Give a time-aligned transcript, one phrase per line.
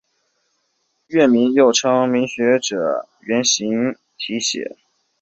[1.09, 4.75] 院名又著名学者袁行霈题写。